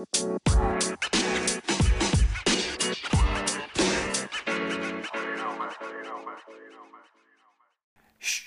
[0.00, 0.79] Música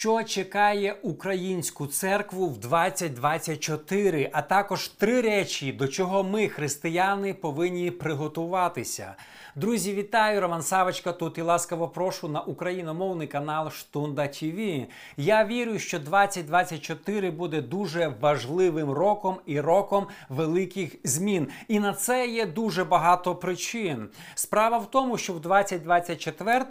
[0.03, 7.91] Що чекає українську церкву в 2024, а також три речі, до чого ми, християни, повинні
[7.91, 9.15] приготуватися.
[9.55, 10.41] Друзі, вітаю!
[10.41, 14.85] Роман Савочка тут і ласкаво прошу на україномовний канал Штунда ТВ.
[15.17, 21.47] Я вірю, що 2024 буде дуже важливим роком і роком великих змін.
[21.67, 24.09] І на це є дуже багато причин.
[24.35, 26.65] Справа в тому, що в 2024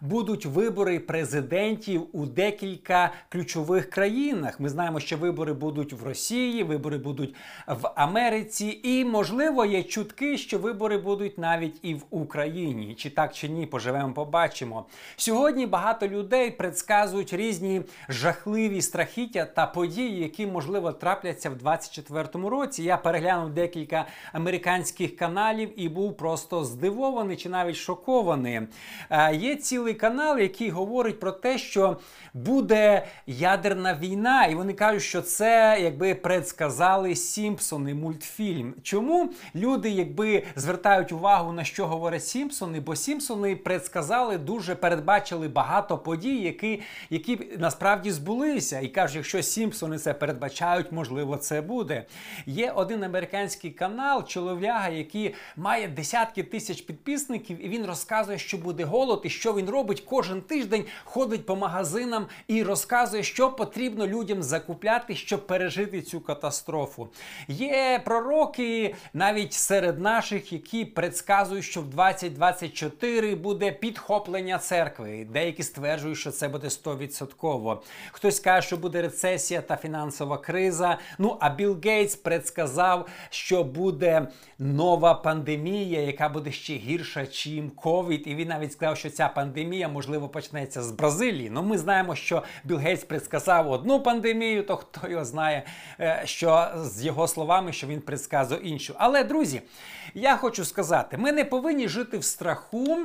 [0.00, 2.63] будуть вибори президентів у декілька
[3.28, 4.60] ключових країнах.
[4.60, 7.34] Ми знаємо, що вибори будуть в Росії, вибори будуть
[7.66, 12.94] в Америці, і можливо є чутки, що вибори будуть навіть і в Україні.
[12.94, 14.86] Чи так чи ні, поживемо, побачимо.
[15.16, 22.82] Сьогодні багато людей предсказують різні жахливі страхіття та події, які можливо трапляться в 2024 році.
[22.82, 28.60] Я переглянув декілька американських каналів і був просто здивований чи навіть шокований.
[29.10, 31.96] Е, є цілий канал, який говорить про те, що
[32.54, 38.74] буде ядерна війна, і вони кажуть, що це якби предсказали Сімпсони мультфільм.
[38.82, 42.80] Чому люди якби звертають увагу на що говорять Сімпсони?
[42.80, 46.80] Бо Сімпсони предсказали дуже передбачили багато подій, які
[47.10, 48.80] які насправді збулися.
[48.80, 52.04] І кажуть, якщо Сімпсони це передбачають, можливо, це буде.
[52.46, 58.84] Є один американський канал, чолов'яга, який має десятки тисяч підписників, і він розказує, що буде
[58.84, 64.42] голод, і що він робить кожен тиждень, ходить по магазинам і розказує, що потрібно людям
[64.42, 67.08] закупляти, щоб пережити цю катастрофу.
[67.48, 75.26] Є пророки навіть серед наших, які предсказують, що в 2024 буде підхоплення церкви.
[75.32, 77.78] Деякі стверджують, що це буде 100%.
[78.12, 80.98] Хтось каже, що буде рецесія та фінансова криза.
[81.18, 84.28] Ну а Білл Гейтс предсказав, що буде
[84.58, 88.22] нова пандемія, яка буде ще гірша, чим ковід.
[88.26, 91.50] І він навіть сказав, що ця пандемія можливо почнеться з Бразилії.
[91.50, 92.23] Ну ми знаємо, що
[92.64, 95.62] Білл Гейтс предсказав одну пандемію, то хто його знає,
[96.00, 98.94] е, що з його словами, що він предсказує іншу.
[98.98, 99.62] Але друзі,
[100.14, 102.98] я хочу сказати, ми не повинні жити в страху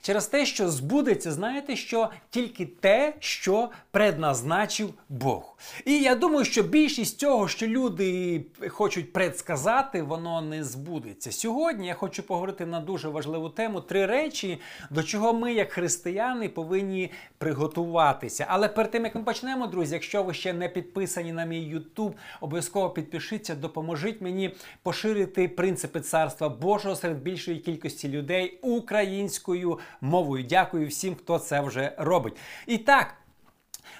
[0.00, 5.56] через те, що збудеться, знаєте, що тільки те, що предназначив Бог.
[5.84, 11.32] І я думаю, що більшість цього, що люди хочуть предсказати, воно не збудеться.
[11.32, 16.48] Сьогодні я хочу поговорити на дуже важливу тему: три речі, до чого ми, як християни,
[16.48, 18.46] повинні приготуватися.
[18.48, 22.12] Але перед тим як ми почнемо, друзі, якщо ви ще не підписані на мій YouTube,
[22.40, 30.44] обов'язково підпишіться, допоможіть мені поширити принципи царства Божого серед більшої кількості людей українською мовою.
[30.48, 32.36] Дякую всім, хто це вже робить.
[32.66, 33.21] І так.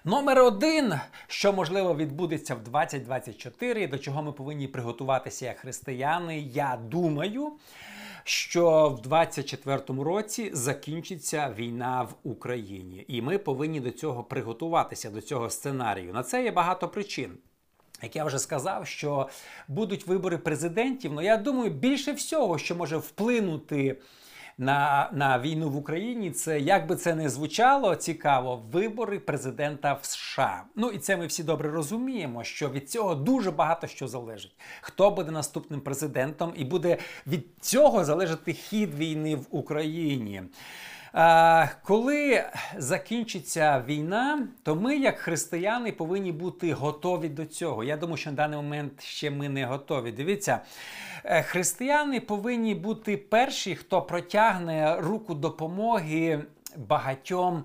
[0.05, 0.95] Номер один,
[1.27, 7.53] що можливо відбудеться в 2024, до чого ми повинні приготуватися як християни, я думаю,
[8.25, 15.21] що в 2024 році закінчиться війна в Україні, і ми повинні до цього приготуватися, до
[15.21, 16.13] цього сценарію.
[16.13, 17.33] На це є багато причин.
[18.03, 19.29] Як я вже сказав, що
[19.69, 23.97] будуть вибори президентів, ну я думаю, більше всього, що може вплинути
[24.63, 30.05] на на війну в Україні, це як би це не звучало цікаво, вибори президента в
[30.05, 30.63] США.
[30.77, 34.53] Ну і це ми всі добре розуміємо, що від цього дуже багато що залежить.
[34.81, 36.97] Хто буде наступним президентом, і буде
[37.27, 40.43] від цього залежати хід війни в Україні.
[41.83, 42.45] Коли
[42.77, 47.85] закінчиться війна, то ми, як християни, повинні бути готові до цього.
[47.85, 50.13] Я думаю, що на даний момент ще ми не готові.
[50.13, 50.61] Дивіться,
[51.25, 56.45] е, християни повинні бути перші, хто протягне руку допомоги
[56.77, 57.65] багатьом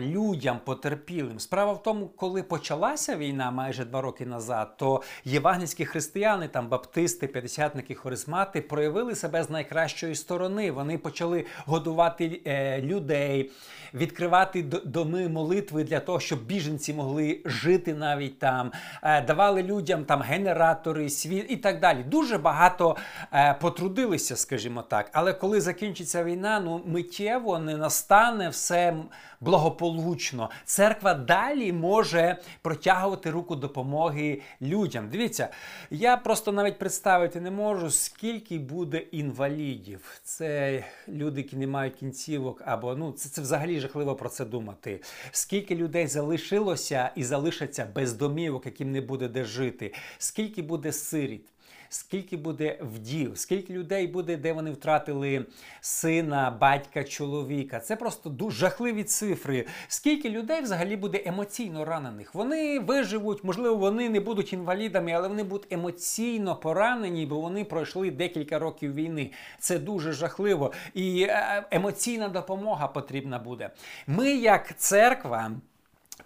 [0.00, 1.40] людям потерпілим.
[1.40, 7.26] Справа в тому, коли почалася війна майже два роки назад, то євангельські християни, там баптисти,
[7.26, 10.70] п'ятдесятники, хоризмати проявили себе з найкращої сторони.
[10.70, 13.50] Вони почали годувати е, людей,
[13.94, 18.72] відкривати доми молитви для того, щоб біженці могли жити навіть там,
[19.02, 22.02] е, давали людям там генератори, світ і так далі.
[22.02, 22.96] Дуже багато
[23.32, 25.10] е, потрудилися, скажімо так.
[25.12, 28.96] Але коли закінчиться війна, ну миттєво не настане все
[29.40, 30.50] благополучно.
[30.64, 35.08] Церква далі може протягувати руку допомоги людям.
[35.08, 35.48] Дивіться,
[35.90, 40.20] я просто навіть представити не можу, скільки буде інвалідів.
[40.22, 45.00] Це люди, які не мають кінцівок, або ну це, це взагалі жахливо про це думати.
[45.30, 51.46] Скільки людей залишилося і залишаться без домівок, яким не буде де жити, скільки буде сиріт.
[51.90, 55.46] Скільки буде вдів, скільки людей буде, де вони втратили
[55.80, 57.80] сина, батька, чоловіка.
[57.80, 59.66] Це просто дуже жахливі цифри.
[59.88, 62.34] Скільки людей взагалі буде емоційно ранених?
[62.34, 68.10] Вони виживуть, можливо, вони не будуть інвалідами, але вони будуть емоційно поранені, бо вони пройшли
[68.10, 69.30] декілька років війни.
[69.58, 70.72] Це дуже жахливо.
[70.94, 73.70] І е, емоційна допомога потрібна буде.
[74.06, 75.50] Ми, як церква,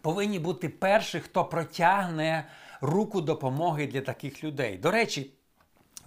[0.01, 2.47] повинні бути перші, хто протягне
[2.81, 4.79] руку допомоги для таких людей.
[4.79, 5.31] До речі.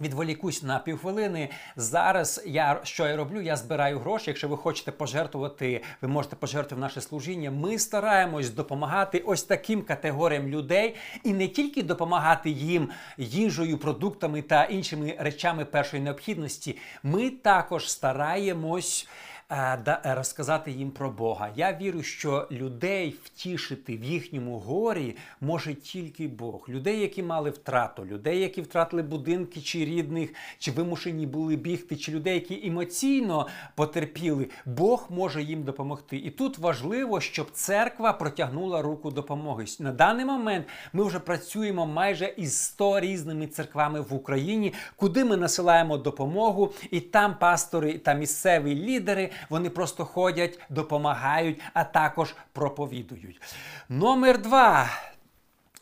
[0.00, 1.48] Відволікусь на півхвилини.
[1.76, 3.40] Зараз я що я роблю?
[3.40, 4.24] Я збираю гроші.
[4.26, 7.50] Якщо ви хочете пожертвувати, ви можете пожертвувати в наше служіння.
[7.50, 14.64] Ми стараємось допомагати ось таким категоріям людей і не тільки допомагати їм їжею, продуктами та
[14.64, 16.78] іншими речами першої необхідності.
[17.02, 19.08] Ми також стараємось.
[19.52, 21.50] Е, розказати їм про Бога.
[21.56, 26.66] Я вірю, що людей втішити в їхньому горі може тільки Бог.
[26.68, 32.12] Людей, які мали втрату, людей, які втратили будинки чи рідних, чи вимушені були бігти, чи
[32.12, 34.46] людей, які емоційно потерпіли.
[34.66, 36.16] Бог може їм допомогти.
[36.16, 39.64] І тут важливо, щоб церква протягнула руку допомоги.
[39.80, 45.36] На даний момент ми вже працюємо майже із 100 різними церквами в Україні, куди ми
[45.36, 53.42] насилаємо допомогу, і там пастори та місцеві лідери вони просто ходять, допомагають, а також проповідують.
[53.88, 54.88] Номер два.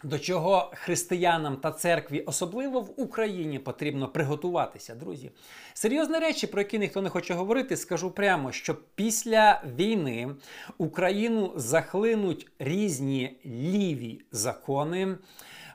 [0.05, 5.31] До чого християнам та церкві, особливо в Україні, потрібно приготуватися, друзі.
[5.75, 10.29] Серйозні речі, про які ніхто не хоче говорити, скажу прямо, що після війни
[10.79, 15.17] Україну захлинуть різні ліві закони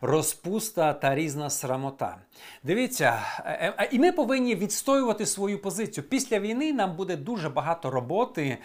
[0.02, 2.18] розпуста та різна срамота.
[2.64, 6.04] Дивіться, е, е, і ми повинні відстоювати свою позицію.
[6.10, 8.58] Після війни нам буде дуже багато роботи.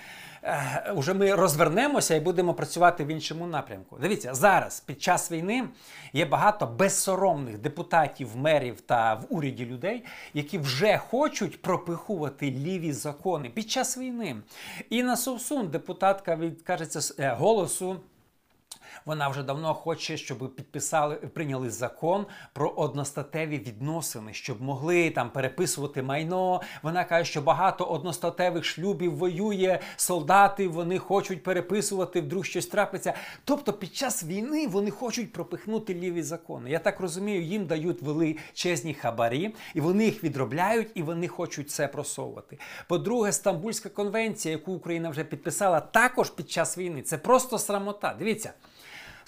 [0.46, 3.98] Е, уже ми розвернемося і будемо працювати в іншому напрямку.
[4.02, 5.68] Дивіться, зараз під час війни
[6.12, 10.04] є багато безсоромних депутатів, мерів та в уряді людей,
[10.34, 14.36] які вже хочуть пропихувати ліві закони під час війни.
[14.90, 18.00] І на Совсун депутатка від кажеться голосу.
[19.04, 26.02] Вона вже давно хоче, щоб підписали, прийняли закон про одностатеві відносини, щоб могли там переписувати
[26.02, 26.60] майно.
[26.82, 33.14] Вона каже, що багато одностатевих шлюбів воює, солдати вони хочуть переписувати, вдруг щось трапиться.
[33.44, 36.70] Тобто під час війни вони хочуть пропихнути ліві закони.
[36.70, 41.88] Я так розумію, їм дають величезні хабарі, і вони їх відробляють, і вони хочуть це
[41.88, 42.58] просовувати.
[42.88, 47.02] По-друге, Стамбульська конвенція, яку Україна вже підписала, також під час війни.
[47.02, 48.16] Це просто срамота.
[48.18, 48.52] Дивіться.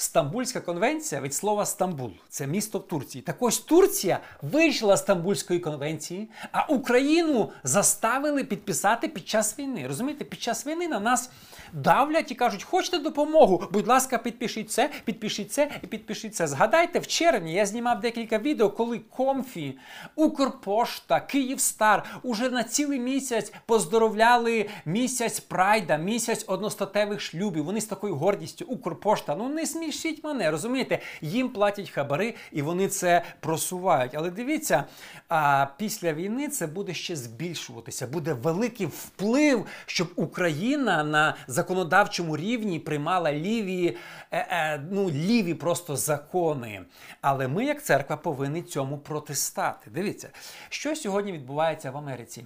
[0.00, 3.22] Стамбульська конвенція від слова Стамбул це місто в Турції.
[3.22, 9.86] Так ось Турція вийшла з Стамбульської конвенції, а Україну заставили підписати під час війни.
[9.88, 11.30] Розумієте, під час війни на нас
[11.72, 13.68] давлять і кажуть, хочете допомогу?
[13.72, 16.46] Будь ласка, підпишіть це, підпишіть це і підпишіть це.
[16.46, 19.78] Згадайте, в червні я знімав декілька відео, коли Комфі,
[20.16, 27.64] Укрпошта, Київстар уже на цілий місяць поздоровляли місяць прайда, місяць одностатевих шлюбів.
[27.64, 30.98] Вони з такою гордістю, Укрпошта, ну не смішіть мене, розумієте?
[31.20, 34.14] Їм платять хабари і вони це просувають.
[34.14, 34.84] Але дивіться,
[35.28, 42.78] а після війни це буде ще збільшуватися, буде великий вплив, щоб Україна на законодавчому рівні
[42.78, 43.96] приймала ліві,
[44.30, 46.82] е, е, ну, ліві просто закони.
[47.20, 49.90] Але ми, як церква, повинні цьому протистати.
[49.90, 50.28] Дивіться,
[50.68, 52.44] що сьогодні відбувається в Америці.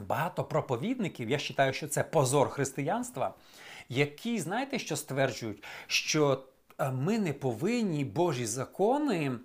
[0.00, 3.34] Багато проповідників, я вважаю, що це позор християнства,
[3.88, 6.44] які, знаєте, що стверджують, що
[6.92, 9.38] ми не повинні Божі закони.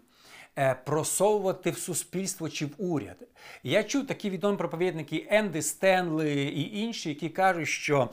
[0.58, 3.18] Е, просовувати в суспільство чи в уряд.
[3.64, 8.10] Я чув такі відомі проповідники Енді Стенли і інші, які кажуть, що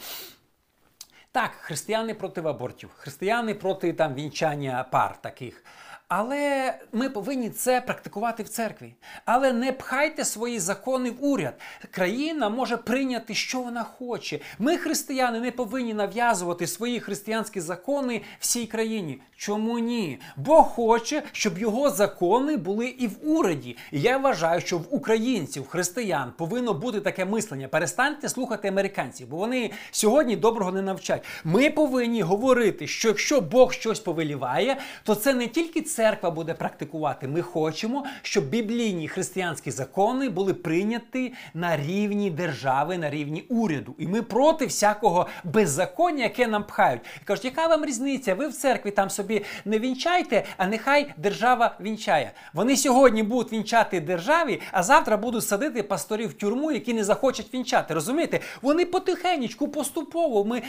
[1.32, 5.64] так, християни проти абортів, християни проти там вінчання пар таких.
[6.12, 8.94] Але ми повинні це практикувати в церкві.
[9.24, 11.54] Але не пхайте свої закони в уряд.
[11.90, 14.40] Країна може прийняти, що вона хоче.
[14.58, 19.20] Ми, християни, не повинні нав'язувати свої християнські закони всій країні.
[19.36, 20.18] Чому ні?
[20.36, 23.76] Бог хоче, щоб його закони були і в уряді.
[23.92, 27.68] І я вважаю, що в українців, християн, повинно бути таке мислення.
[27.68, 31.24] Перестаньте слухати американців, бо вони сьогодні доброго не навчать.
[31.44, 36.54] Ми повинні говорити, що якщо Бог щось повеліває, то це не тільки це церква буде
[36.54, 37.28] практикувати.
[37.28, 43.94] Ми хочемо, щоб біблійні християнські закони були прийняті на рівні держави, на рівні уряду.
[43.98, 47.02] І ми проти всякого беззаконня, яке нам пхають.
[47.22, 48.34] І кажуть, яка вам різниця?
[48.34, 52.32] Ви в церкві там собі не вінчайте, а нехай держава вінчає.
[52.54, 57.54] Вони сьогодні будуть вінчати державі, а завтра будуть садити пасторів в тюрму, які не захочуть
[57.54, 57.94] вінчати.
[57.94, 58.40] Розумієте?
[58.62, 60.44] Вони потихенечку, поступово.
[60.44, 60.62] Ми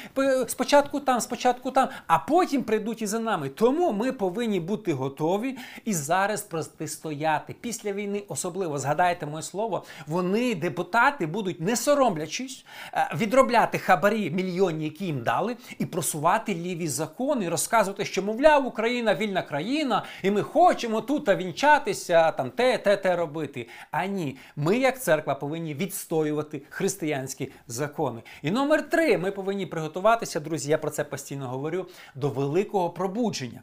[0.48, 3.50] спочатку там, спочатку там, а потім прийдуть і за нами.
[3.50, 7.56] Тому ми повинні бути готові готові і зараз протистояти.
[7.62, 14.86] Після війни, особливо згадайте моє слово, вони, депутати, будуть не соромлячись е, відробляти хабарі мільйонні,
[14.86, 20.42] які їм дали, і просувати ліві закони, розказувати, що мовляв, Україна вільна країна, і ми
[20.42, 23.68] хочемо тут вінчатися, там те, те, те робити.
[23.92, 28.22] А ні, ми, як церква, повинні відстоювати християнські закони.
[28.42, 30.72] І номер три, ми повинні приготуватися, друзі.
[30.72, 33.62] Я про це постійно говорю, до великого пробудження.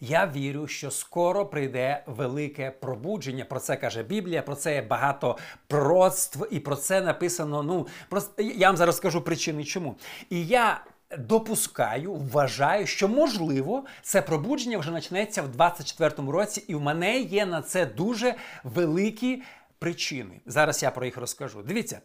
[0.00, 3.44] Я вірю, що скоро прийде велике пробудження.
[3.44, 7.62] Про це каже Біблія, про це є багато пророцтв, і про це написано.
[7.62, 9.96] Ну просто я вам зараз скажу причини, чому.
[10.30, 10.80] І я.
[11.18, 17.46] Допускаю, вважаю, що можливо це пробудження вже почнеться в 24-му році, і в мене є
[17.46, 19.42] на це дуже великі
[19.78, 20.40] причини.
[20.46, 21.62] Зараз я про їх розкажу.
[21.62, 22.00] Дивіться,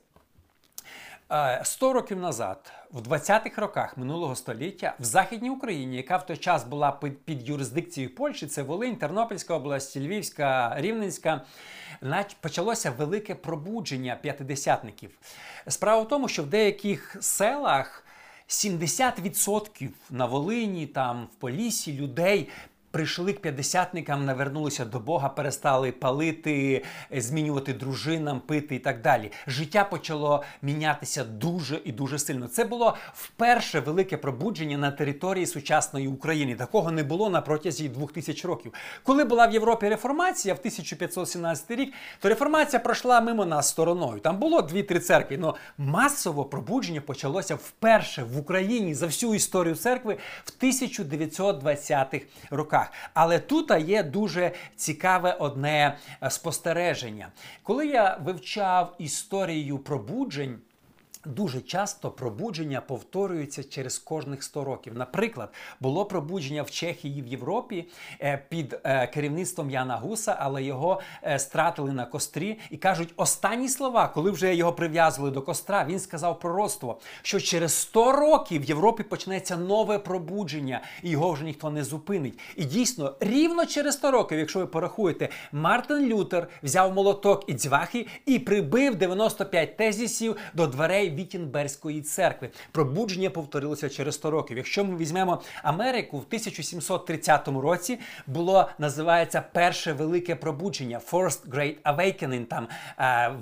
[1.64, 6.64] 100 років назад, в 20-х роках минулого століття, в Західній Україні, яка в той час
[6.64, 11.42] була під, під юрисдикцією Польщі, це Волинь, Тернопільська область, Львівська, Рівненська,
[12.42, 15.12] почалося велике пробудження п'ятидесятників.
[15.68, 18.06] Справа в тому, що в деяких селах
[18.48, 22.50] 70% на Волині, там в Полісі людей
[22.92, 29.32] прийшли к п'ятдесятникам, навернулися до Бога, перестали палити, змінювати дружинам, пити і так далі.
[29.48, 32.48] Життя почало мінятися дуже і дуже сильно.
[32.48, 36.56] Це було вперше велике пробудження на території сучасної України.
[36.56, 38.74] Такого не було на протязі двох тисяч років.
[39.04, 44.20] Коли була в Європі реформація в 1517 рік, то реформація пройшла мимо нас стороною.
[44.20, 45.40] Там було дві-три церкви.
[45.44, 52.92] але масово пробудження почалося вперше в Україні за всю історію церкви в 1920-х роках руках.
[53.14, 57.28] Але тут є дуже цікаве одне е, спостереження.
[57.64, 60.60] Коли я вивчав історію пробуджень.
[61.26, 64.98] Дуже часто пробудження повторюються через кожних 100 років.
[64.98, 67.88] Наприклад, було пробудження в Чехії в Європі
[68.22, 73.70] е, під е, керівництвом Яна Гуса, але його е, стратили на кострі і кажуть останні
[73.70, 75.86] слова, коли вже його прив'язували до костра.
[75.86, 81.44] Він сказав пророцтво, що через 100 років в Європі почнеться нове пробудження, і його вже
[81.44, 82.40] ніхто не зупинить.
[82.56, 88.08] І дійсно, рівно через 100 років, якщо ви порахуєте, Мартин Лютер взяв молоток і дзвахи
[88.26, 91.11] і прибив 95 тезісів до дверей.
[91.12, 92.50] Вітінберської церкви.
[92.72, 94.58] Пробудження повторилося через 100 років.
[94.58, 102.46] Якщо ми візьмемо Америку в 1730 році, було називається перше велике пробудження First Great Awakening.
[102.46, 102.68] Там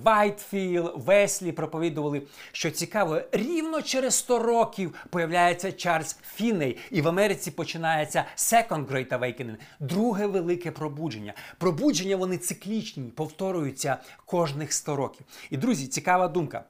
[0.03, 2.21] Вайтфілд, Веслі проповідували.
[2.51, 9.19] Що цікаво, рівно через 100 років появляється Чарльз Фінней, і в Америці починається Second Great
[9.19, 11.33] Awakening, друге велике пробудження.
[11.57, 15.25] Пробудження вони циклічні, повторюються кожних 100 років.
[15.49, 16.63] І друзі, цікава думка.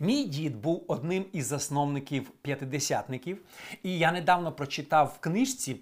[0.00, 3.38] Мій дід був одним із засновників п'ятидесятників,
[3.82, 5.76] і я недавно прочитав в книжці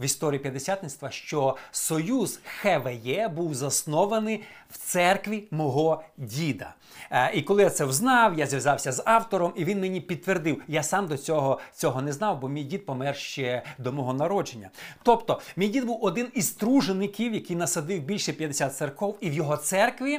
[0.00, 6.74] в історії п'ятдесятництва, що союз ХВЄ був заснований в церкві мого діда.
[7.10, 10.62] Е, і коли я це взнав, я зв'язався з автором, і він мені підтвердив.
[10.68, 14.70] Я сам до цього цього не знав, бо мій дід помер ще до мого народження.
[15.02, 19.56] Тобто, мій дід був один із тружеників, який насадив більше 50 церков, і в його
[19.56, 20.18] церкві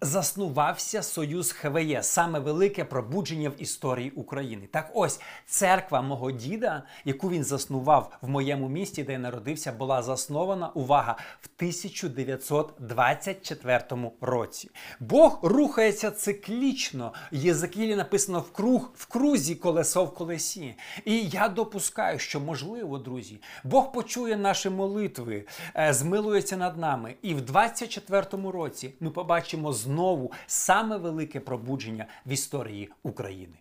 [0.00, 4.68] заснувався союз ХВЄ, саме велике пробудження в історії України.
[4.72, 10.02] Так ось церква мого діда, яку він заснував в моєму місті, де я народився, була
[10.02, 13.84] заснована увага в 1924
[14.20, 14.70] році.
[15.00, 17.12] Бог рухається циклічно.
[17.32, 20.74] Єзекілі написано в круг в крузі колесо в колесі.
[21.04, 25.44] І я допускаю, що можливо, друзі, Бог почує наші молитви,
[25.76, 27.14] е, змилується над нами.
[27.22, 33.56] І в 24 році ми побачимо знову саме велике пробудження в історії України.